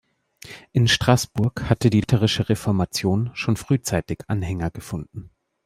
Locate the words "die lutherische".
1.91-2.49